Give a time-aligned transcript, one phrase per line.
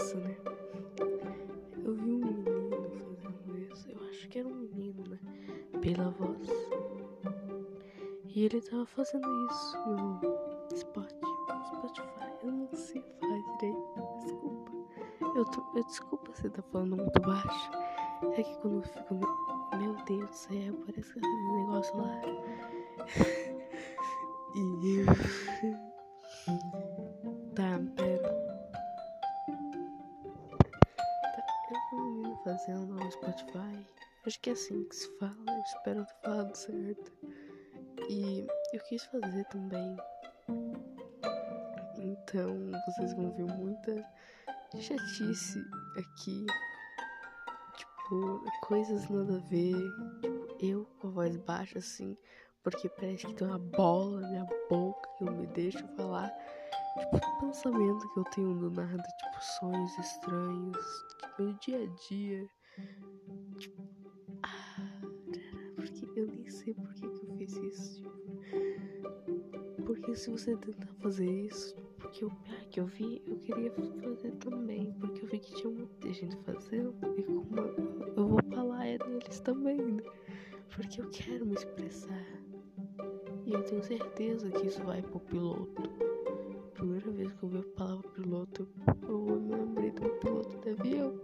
[0.00, 0.34] isso, né?
[1.84, 5.18] Eu vi um menino fazendo isso, eu acho que era um menino, né?
[5.80, 6.48] Pela voz.
[8.24, 10.20] E ele tava fazendo isso no
[10.74, 11.10] Spot,
[11.66, 12.32] Spotify.
[12.42, 14.72] Eu não sei falar direito, desculpa.
[15.36, 17.70] Eu, tô, eu desculpa se tá falando muito baixo.
[18.36, 19.14] É que quando eu fico.
[19.76, 22.20] Meu Deus do céu, parece que negócio lá.
[24.54, 25.49] e.
[32.50, 33.86] fazendo no Spotify.
[34.26, 35.36] Acho que é assim que se fala.
[35.46, 37.12] Eu espero ter falado certo.
[38.08, 39.96] E eu quis fazer também.
[41.98, 44.04] Então vocês vão ver muita
[44.76, 45.60] chatice
[45.96, 46.46] aqui.
[47.76, 49.76] Tipo, coisas nada a ver.
[50.20, 52.16] Tipo, eu com a voz baixa assim.
[52.64, 56.30] Porque parece que tem uma bola na minha boca que eu me deixo falar.
[56.98, 59.02] Tipo, pensamento que eu tenho do nada.
[59.02, 61.19] Tipo, sonhos estranhos.
[61.38, 62.48] Meu dia a dia.
[64.42, 65.00] Ah,
[65.74, 68.02] porque eu nem sei por que, eu fiz isso.
[68.02, 73.72] Tipo, porque se você tentar fazer isso, porque eu, ah, que eu vi, eu queria
[73.72, 74.92] fazer também.
[75.00, 76.94] Porque eu vi que tinha muita gente fazendo.
[77.16, 80.02] E como eu, eu vou falar é neles também, né?
[80.74, 82.26] Porque eu quero me expressar.
[83.46, 86.09] E eu tenho certeza que isso vai pro piloto.
[86.80, 88.66] Primeira vez que eu vi a palavra piloto,
[89.06, 91.20] eu me lembrei do piloto de avião.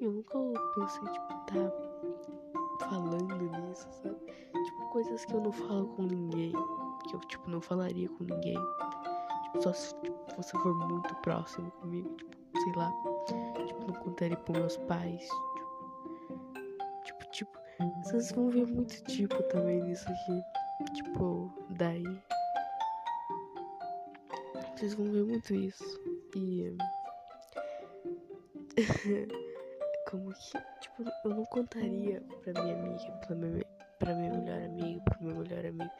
[0.00, 0.36] Eu nunca
[0.74, 4.16] pensei, tipo, tá falando nisso, sabe?
[4.16, 6.52] Tipo, coisas que eu não falo com ninguém.
[7.08, 8.58] Que eu, tipo, não falaria com ninguém.
[9.44, 12.92] Tipo, só se tipo, você for muito próximo comigo, tipo, sei lá.
[13.64, 15.28] Tipo, não contaria pros meus pais.
[17.04, 17.58] Tipo, tipo, tipo,
[18.02, 20.42] vocês vão ver muito tipo também nisso aqui.
[20.94, 22.02] Tipo, daí.
[24.78, 25.82] Vocês vão ver muito isso.
[26.36, 26.72] E.
[30.08, 30.52] Como que.
[30.80, 33.64] Tipo, eu não contaria pra minha amiga, pra minha,
[33.98, 35.90] pra minha melhor amiga, pro meu melhor amigo.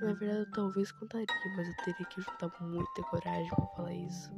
[0.00, 1.26] Na verdade, eu talvez contaria,
[1.56, 4.34] mas eu teria que juntar muita coragem pra falar isso.